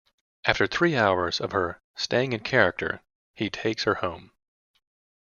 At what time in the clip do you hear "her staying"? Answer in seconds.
1.51-2.33